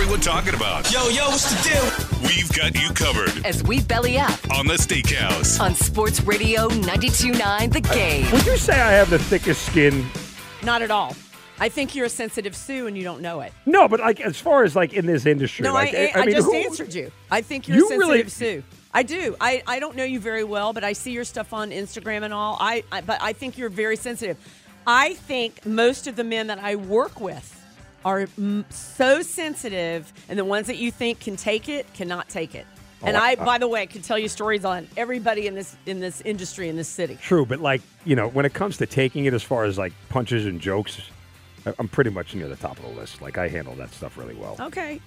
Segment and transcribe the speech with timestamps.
[0.00, 0.90] everyone talking about.
[0.90, 2.20] Yo, yo, what's the deal?
[2.22, 5.60] We've got you covered As we belly up on the Steakhouse.
[5.60, 8.30] on Sports Radio 92.9 The Game.
[8.32, 10.06] Would you say I have the thickest skin?
[10.62, 11.14] Not at all.
[11.58, 13.52] I think you're a sensitive Sue and you don't know it.
[13.66, 16.34] No, but like as far as like in this industry, No, like, I, I, mean,
[16.34, 17.12] just who- answered you.
[17.30, 18.62] I think you're You a sensitive really- Sue.
[18.94, 19.36] I do.
[19.38, 22.32] I, I don't know you very well, but I see your stuff on Instagram and
[22.32, 22.56] all.
[22.58, 24.38] I, I but I think you're very sensitive.
[24.86, 27.59] I think most of the men that I work with
[28.04, 32.54] are mm, so sensitive, and the ones that you think can take it cannot take
[32.54, 32.66] it.
[33.02, 35.76] And Oh, I, I- by the way, could tell you stories on everybody in this
[35.86, 37.18] in this industry in this city.
[37.22, 39.92] True, but like you know, when it comes to taking it as far as like
[40.08, 41.00] punches and jokes,
[41.78, 43.22] I'm pretty much near the top of the list.
[43.22, 44.56] Like I handle that stuff really well.
[44.60, 45.00] Okay.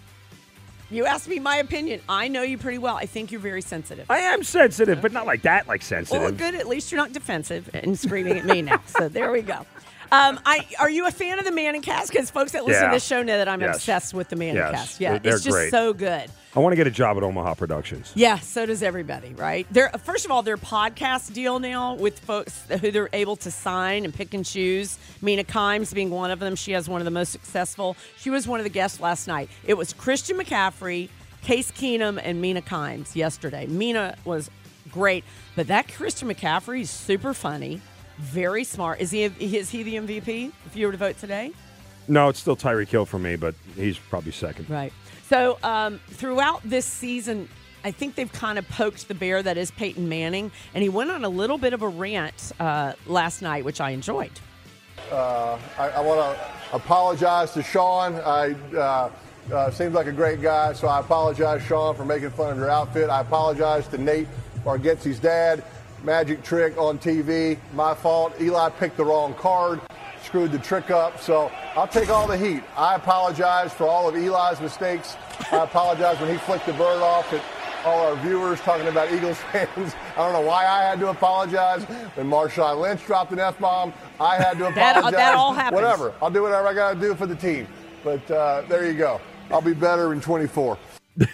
[0.92, 2.02] You asked me my opinion.
[2.08, 2.96] I know you pretty well.
[2.96, 4.12] I think you're very sensitive.
[4.12, 5.68] I am sensitive, but not like that.
[5.68, 6.22] Like sensitive.
[6.22, 6.54] Well, good.
[6.54, 8.82] At least you're not defensive and screaming at me now.
[8.86, 9.66] So there we go.
[10.14, 12.12] Um, I are you a fan of the Manning cast?
[12.12, 12.90] Because folks that listen Yeah.
[12.90, 13.78] to this show know that I'm Yes.
[13.78, 14.72] obsessed with the Manning Yes.
[14.72, 15.02] cast.
[15.02, 15.72] Yeah, They're- they're it's just great.
[15.72, 16.30] so good.
[16.56, 18.12] I want to get a job at Omaha Productions.
[18.14, 19.66] Yeah, so does everybody, right?
[19.72, 24.06] They're first of all, their podcast deal now with folks who they're able to sign
[24.06, 25.00] and pick and choose.
[25.20, 26.56] Mina Kimes being one of them.
[26.56, 27.98] She has one of the most successful.
[28.20, 29.50] She was one of the guests last night.
[29.66, 31.10] It was Christian McCaffrey,
[31.42, 33.66] Case Keenum, and Mina Kimes yesterday.
[33.66, 34.52] Mina was
[34.92, 35.24] great,
[35.56, 37.82] but that Christian McCaffrey is super funny,
[38.18, 39.02] very smart.
[39.02, 41.52] Is he is he the MVP if you were to vote today?
[42.08, 44.70] No, it's still Tyreek Hill for me, but he's probably second.
[44.70, 44.92] Right.
[45.30, 47.48] So um, throughout this season,
[47.86, 51.12] I think they've kind of poked the bear that is Peyton Manning, and he went
[51.12, 54.32] on a little bit of a rant uh, last night, which I enjoyed.
[55.12, 58.16] I, I want to apologize to Sean.
[58.16, 59.10] I uh,
[59.52, 62.70] uh, seems like a great guy, so I apologize, Sean, for making fun of your
[62.70, 63.10] outfit.
[63.10, 64.28] I apologize to Nate
[64.64, 65.64] Bargatze's dad.
[66.04, 68.34] Magic trick on TV, my fault.
[68.42, 69.80] Eli picked the wrong card,
[70.22, 71.20] screwed the trick up.
[71.22, 72.62] So I'll take all the heat.
[72.76, 75.16] I apologize for all of Eli's mistakes.
[75.52, 77.42] I apologize when he flicked the bird off at
[77.86, 79.94] all our viewers talking about Eagles fans.
[80.18, 81.84] I don't know why I had to apologize.
[82.16, 85.12] When Marshawn Lynch dropped an F bomb, I had to That- apologize.
[85.14, 85.82] that all happens.
[85.82, 86.14] Whatever.
[86.22, 87.66] I'll do whatever I got to do for the team.
[88.04, 89.22] But uh, there you go.
[89.52, 90.78] I'll be better in 24.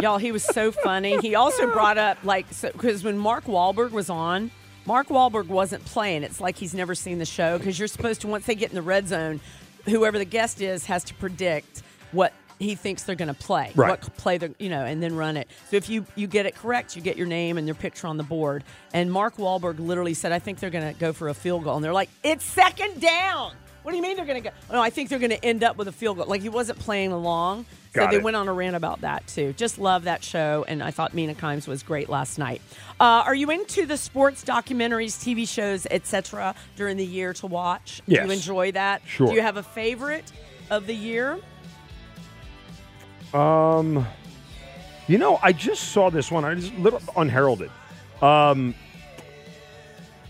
[0.00, 1.16] Y'all, he was so funny.
[1.18, 4.50] He also brought up, like, because when Mark Wahlberg was on,
[4.86, 6.24] Mark Wahlberg wasn't playing.
[6.24, 8.74] It's like he's never seen the show because you're supposed to, once they get in
[8.74, 9.40] the red zone,
[9.86, 11.82] whoever the guest is has to predict
[12.12, 13.90] what he thinks they're going to play, Right.
[13.90, 15.48] what play they're, you know, and then run it.
[15.70, 18.16] So if you you get it correct, you get your name and your picture on
[18.16, 18.62] the board.
[18.92, 21.74] And Mark Wahlberg literally said, "I think they're going to go for a field goal,"
[21.76, 23.52] and they're like, "It's second down."
[23.84, 24.56] What do you mean they're going to go?
[24.72, 26.24] No, I think they're going to end up with a field goal.
[26.26, 27.66] Like he wasn't playing along.
[27.92, 28.22] So Got they it.
[28.22, 29.52] went on a rant about that too.
[29.52, 32.62] Just love that show, and I thought Mina Kimes was great last night.
[32.98, 36.54] Uh, are you into the sports documentaries, TV shows, etc.
[36.76, 38.00] during the year to watch?
[38.08, 39.02] Do you enjoy that?
[39.06, 39.26] Sure.
[39.28, 40.32] Do you have a favorite
[40.70, 41.38] of the year?
[43.34, 44.06] Um,
[45.06, 46.44] you know, I just saw this one.
[46.46, 47.70] I just little unheralded.
[48.22, 48.74] Um,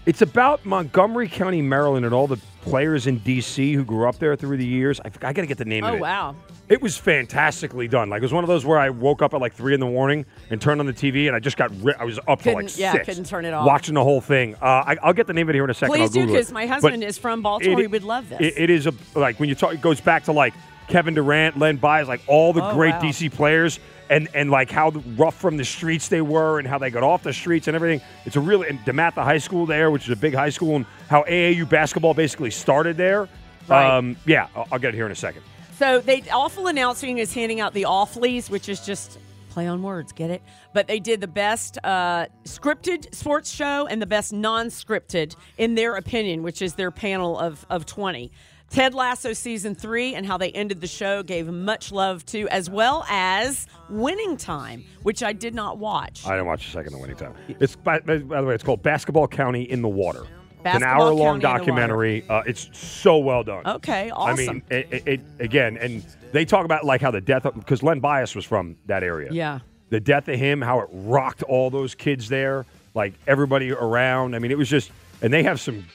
[0.06, 3.72] it's about Montgomery County, Maryland, and all the players in D.C.
[3.74, 5.00] who grew up there through the years.
[5.00, 6.00] I, I got to get the name of Oh it.
[6.00, 6.36] wow!
[6.68, 8.10] It was fantastically done.
[8.10, 9.86] Like it was one of those where I woke up at like three in the
[9.86, 12.52] morning and turned on the TV, and I just got ri- I was up to
[12.52, 13.66] like Couldn't- yeah, six, couldn't turn it off.
[13.66, 14.54] watching the whole thing.
[14.56, 15.94] Uh, I, I'll get the name of it here in a second.
[15.94, 16.38] Please do, Google it.
[16.38, 17.78] 'cause my husband But is from Baltimore.
[17.78, 18.40] it- He would love this.
[18.40, 19.74] it- it is a like when you talk.
[19.74, 20.54] It goes back to like
[20.88, 23.00] Kevin Durant, Len Bias, like all the Oh, great wow.
[23.00, 23.78] DC players,
[24.10, 27.22] and and like how rough from the streets they were, and how they got off
[27.22, 28.06] the streets and everything.
[28.24, 30.86] It's a really and DeMatha High School there, which is a big high school, and
[31.08, 33.28] how AAU basketball basically started there.
[33.68, 33.96] Right.
[33.96, 35.42] Um, yeah, I'll, I'll get it here in a second.
[35.78, 39.18] So they awful announcing is handing out the awfullies, which is just
[39.50, 40.42] play on words, get it?
[40.72, 45.94] But they did the best uh, scripted sports show and the best non-scripted in their
[45.96, 48.30] opinion, which is their panel of of twenty.
[48.74, 52.68] Ted Lasso season three and how they ended the show gave much love to, as
[52.68, 56.26] well as Winning Time, which I did not watch.
[56.26, 57.34] I didn't watch the second of winning time.
[57.60, 60.22] It's by, by the way, it's called Basketball County in the Water.
[60.22, 61.58] it's an Basketball hour long County in the Water.
[61.58, 62.24] documentary.
[62.28, 63.64] Uh, it's so well done.
[63.64, 64.46] Okay, I awesome.
[64.46, 67.84] mean, it, it, it again, and they talk about like how the death of because
[67.84, 69.28] Len Bias was from that area.
[69.30, 69.60] Yeah.
[69.90, 74.34] the death of him, how it rocked all those kids there, like everybody around.
[74.34, 74.90] I mean, it was just,
[75.24, 75.86] and they have some,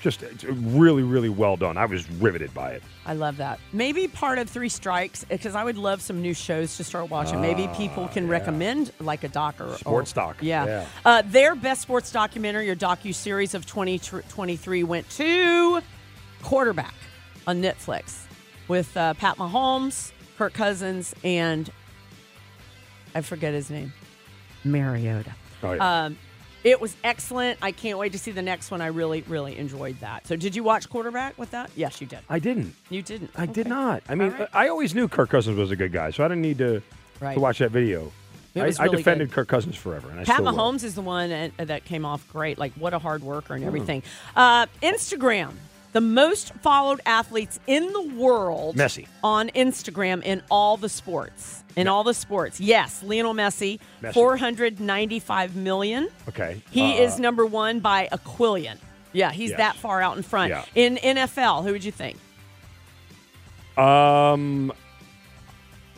[0.00, 1.76] just really, really well done.
[1.76, 2.84] I was riveted by it.
[3.04, 3.58] I love that.
[3.72, 7.40] Maybe part of Three Strikes, because I would love some new shows to start watching.
[7.40, 10.64] Maybe people can recommend like a doc or Ah, Sports or, doc, Yeah.
[10.66, 10.86] yeah.
[11.04, 15.80] Uh, their best sports documentary or docu series of 2023 went to
[16.44, 16.94] Quarterback
[17.48, 18.20] on Netflix
[18.68, 21.68] with uh, Pat Mahomes, Kirk Cousins, and
[23.16, 23.92] I forget his name,
[24.62, 25.32] Mariota.
[25.64, 26.04] Oh yeah.
[26.04, 26.16] Um,
[26.66, 27.60] It was excellent.
[27.62, 28.80] I can't wait to see the next one.
[28.80, 30.26] I really, really enjoyed that.
[30.26, 31.70] So, did you watch quarterback with that?
[31.76, 32.18] Yes, you did.
[32.28, 32.74] I didn't.
[32.90, 33.30] You didn't.
[33.36, 34.02] I did not.
[34.08, 34.48] I mean, right.
[34.52, 36.82] I always knew Kirk Cousins was a good guy, so I didn't need to,
[37.20, 37.34] Right.
[37.34, 38.10] to watch that video.
[38.56, 39.34] I, was I defended good.
[39.34, 40.52] Kirk Cousins forever, and I Pat will.
[40.52, 42.58] Mahomes is the one that, came off great.
[42.58, 43.60] Like, what a hard worker Hmm.
[43.60, 44.02] and everything.
[44.34, 45.52] Uh, Instagram,
[45.96, 48.76] the most followed athletes in the world.
[48.76, 49.06] Messi.
[49.24, 51.64] On Instagram in all the sports.
[51.74, 52.60] In all the sports.
[52.60, 54.12] Yes, Lionel Messi, Messi.
[54.12, 56.10] 495 million.
[56.28, 56.60] Okay.
[56.70, 58.76] He Uh, is number one by a quillion.
[59.14, 59.56] Yeah, he's Yes.
[59.56, 60.50] that far out in front.
[60.50, 60.64] Yeah.
[60.74, 62.18] In NFL, who would you think?
[63.78, 64.74] Um,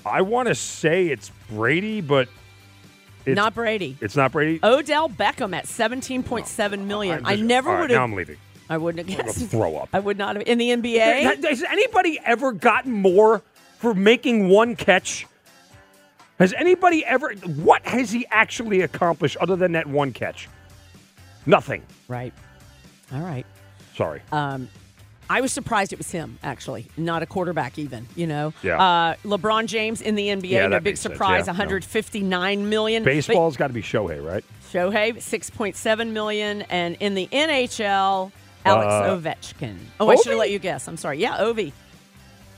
[0.07, 2.29] I want to say it's Brady, but
[3.27, 3.97] it's Not Brady.
[4.01, 4.61] It's not Brady.
[4.63, 7.19] Odell Beckham at 17.7 million.
[7.19, 8.05] I'm I never right, would Now have.
[8.05, 8.37] I'm leaving.
[8.69, 9.47] I wouldn't have guessed.
[9.47, 9.89] throw up.
[9.93, 10.47] I would not have.
[10.47, 11.43] In the NBA?
[11.45, 13.43] Has anybody ever gotten more
[13.79, 15.27] for making one catch?
[16.39, 17.33] Has anybody ever?
[17.35, 20.49] What has he actually accomplished other than that one catch?
[21.47, 21.83] Nothing.
[22.09, 22.33] Right.
[23.13, 23.47] All right.
[23.97, 24.23] Sorry.
[24.31, 24.69] Um,
[25.31, 28.07] I was surprised it was him, actually, not a quarterback, even.
[28.17, 28.81] You know, Yeah.
[28.81, 31.59] Uh, LeBron James in the NBA, Yeah, no big surprise, Yeah, no.
[31.59, 33.03] 159 million.
[33.03, 34.45] Baseball's got to be Shohei, right?
[34.73, 38.31] Shohei, 6.7 million, and in the NHL,
[38.69, 39.77] Alex Uh, Ovechkin.
[40.01, 40.87] Oh, I should have let you guess.
[40.89, 41.19] I'm sorry.
[41.19, 41.73] Yeah, Ovi.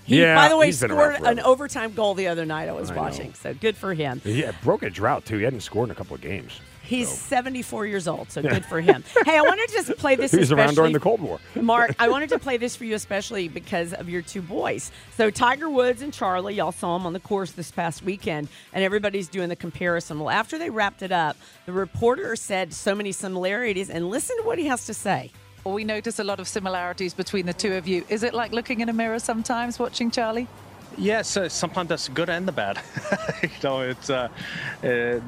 [0.05, 2.69] He, Yeah, by the way, he's been around scored an overtime goal the other night.
[2.69, 3.03] I was I know.
[3.03, 4.21] watching, so good for him.
[4.25, 5.39] Yeah, broke a drought too.
[5.39, 6.61] He hadn't scored in a couple of games.
[6.83, 7.15] He's So.
[7.15, 9.05] 74 years old, so good for him.
[9.25, 10.33] hey, I wanted to just play this.
[10.33, 11.39] He was around during the Cold War.
[11.55, 14.91] Mark, I wanted to play this for you especially because of your two boys.
[15.17, 18.83] So Tiger Woods and Charlie, y'all saw them on the course this past weekend, and
[18.83, 20.19] everybody's doing the comparison.
[20.19, 21.37] Well, after they wrapped it up,
[21.67, 25.31] the reporter said so many similarities, and listen to what he has to say.
[25.65, 28.05] Well, we notice a lot of similarities between the two of you.
[28.09, 30.47] Is it like looking in a mirror sometimes watching Charlie?
[30.97, 32.81] Yes, uh, sometimes that's the good and the bad.
[33.43, 34.29] you know, it's uh, uh,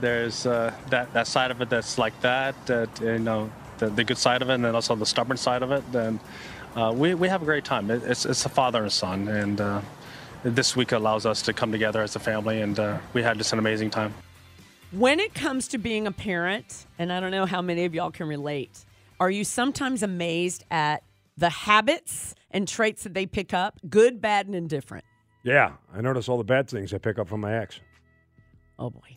[0.00, 2.54] there's uh, that that side of it that's like that.
[2.66, 5.62] That you know, the, the good side of it, and then also the stubborn side
[5.62, 5.84] of it.
[5.92, 6.18] Then
[6.76, 7.90] uh, we we have a great time.
[7.90, 9.80] It, it's it's a father and son, and uh,
[10.44, 13.52] this week allows us to come together as a family, and uh, we had just
[13.52, 14.14] an amazing time.
[14.92, 18.10] When it comes to being a parent, and I don't know how many of y'all
[18.10, 18.84] can relate,
[19.22, 21.04] are you sometimes amazed at
[21.36, 25.04] the habits and traits that they pick up, good, bad, and indifferent?
[25.44, 27.78] Yeah, I notice all the bad things I pick up from my ex.
[28.80, 29.16] Oh boy.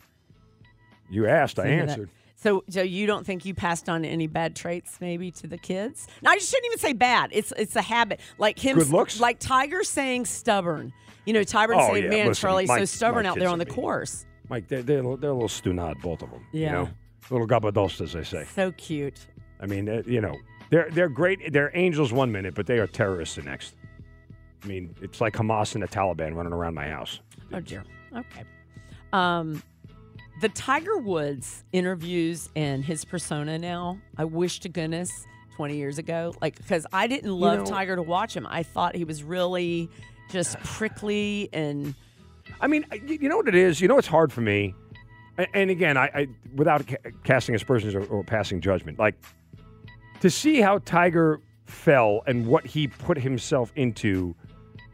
[1.10, 2.08] You asked, I answered.
[2.36, 6.06] So, so you don't think you passed on any bad traits maybe to the kids?
[6.22, 7.30] No, I shouldn't even say bad.
[7.32, 8.20] It's it's a habit.
[8.38, 9.18] Like him, Good looks?
[9.18, 10.92] like Tiger saying stubborn.
[11.24, 13.58] You know, Tiger Oh, saying, yeah, "Man, listen, Charlie's my- so stubborn out there on
[13.58, 16.46] the course." Mike, they're, they're, they're a little stunad, both of them.
[16.52, 16.66] Yeah.
[16.66, 16.88] You know?
[17.30, 18.44] Little gabados, as they say.
[18.54, 19.26] So cute.
[19.60, 20.36] I mean, they're- you know,
[20.70, 21.52] they're they're great.
[21.52, 23.74] They're angels one minute, but they are terrorists the next.
[24.64, 27.20] I mean, it's like Hamas and the Taliban running around my house.
[27.52, 27.84] Oh dear.
[28.16, 28.42] Okay.
[29.12, 29.62] Um,
[30.40, 33.98] the Tiger Woods interviews and his persona now.
[34.16, 35.10] I wish to goodness
[35.54, 38.46] twenty years ago, like because I didn't love know- Tiger to watch him.
[38.50, 39.88] I thought he was really
[40.30, 41.94] just prickly and
[42.60, 43.80] I mean, you know what it is?
[43.80, 44.74] You know it's hard for me?
[45.54, 49.14] And again, I, I without ca- casting aspersions or, or passing judgment, like
[50.20, 54.34] to see how Tiger fell and what he put himself into,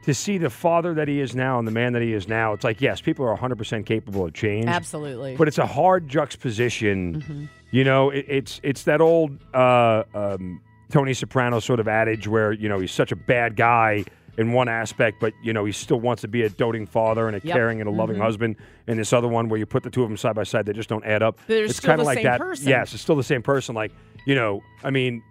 [0.04, 2.52] to see the father that he is now and the man that he is now,
[2.52, 4.66] it's like, yes, people are 100% capable of change.
[4.66, 5.36] absolutely.
[5.36, 7.48] But it's a hard juxtaposition.
[7.70, 10.60] You know, it, it's it's that old uh, um,
[10.90, 14.04] Tony Soprano sort of adage where you know he's such a bad guy
[14.36, 17.36] in one aspect, but you know he still wants to be a doting father and
[17.36, 17.54] a Yep.
[17.54, 18.56] caring and a loving husband.
[18.86, 20.72] And this other one where you put the two of them side by side, they
[20.74, 21.38] just don't add up.
[21.46, 22.40] They're it's still kinda the like same that.
[22.40, 22.68] person.
[22.68, 23.74] Yes, it's still the same person.
[23.74, 23.92] Like
[24.26, 25.22] you know, I mean,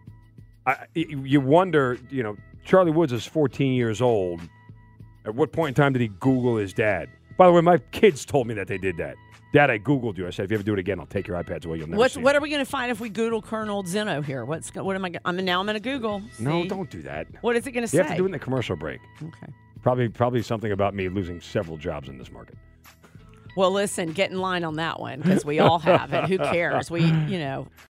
[0.66, 4.42] I, you wonder, you know, Charlie Woods is 14 years old.
[5.26, 7.10] At what point in time did he Google his dad?
[7.38, 9.16] By the way, my kids told me that they did that.
[9.54, 10.26] Dad, I Googled you.
[10.28, 11.78] I said, if you ever do it again, I'll take your iPads away.
[11.80, 12.38] You'll never What's, see what it.
[12.38, 14.46] are we going to find if we Google Colonel Zinno here?
[14.46, 15.10] What's what am I?
[15.10, 16.22] go- I mean, now I'm going to Google.
[16.40, 17.28] No, don't do that.
[17.42, 17.98] What is it going to say?
[17.98, 19.02] You have to do it in the commercial break.
[19.22, 19.52] okay.
[19.84, 22.56] Probably, probably something about me losing several jobs in this market.
[23.58, 26.26] Well, listen, get in line on that one because we all have it.
[26.30, 26.90] Who cares?
[26.90, 27.68] We, you know,